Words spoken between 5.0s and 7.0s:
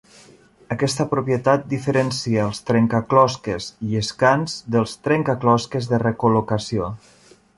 trencaclosques de recol·locació.